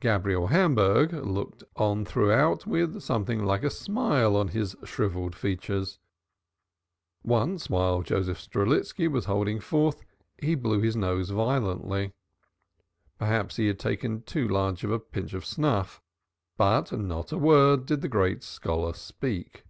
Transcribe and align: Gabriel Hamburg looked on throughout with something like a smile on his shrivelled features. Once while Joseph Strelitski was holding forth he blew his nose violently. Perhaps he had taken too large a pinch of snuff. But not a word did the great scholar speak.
Gabriel 0.00 0.48
Hamburg 0.48 1.14
looked 1.14 1.64
on 1.76 2.04
throughout 2.04 2.66
with 2.66 3.00
something 3.00 3.42
like 3.42 3.62
a 3.62 3.70
smile 3.70 4.36
on 4.36 4.48
his 4.48 4.76
shrivelled 4.84 5.34
features. 5.34 5.98
Once 7.22 7.70
while 7.70 8.02
Joseph 8.02 8.36
Strelitski 8.38 9.08
was 9.08 9.24
holding 9.24 9.60
forth 9.60 10.04
he 10.36 10.54
blew 10.54 10.82
his 10.82 10.94
nose 10.94 11.30
violently. 11.30 12.12
Perhaps 13.18 13.56
he 13.56 13.66
had 13.66 13.78
taken 13.78 14.20
too 14.24 14.46
large 14.46 14.84
a 14.84 14.98
pinch 14.98 15.32
of 15.32 15.46
snuff. 15.46 16.02
But 16.58 16.92
not 16.92 17.32
a 17.32 17.38
word 17.38 17.86
did 17.86 18.02
the 18.02 18.08
great 18.08 18.42
scholar 18.42 18.92
speak. 18.92 19.64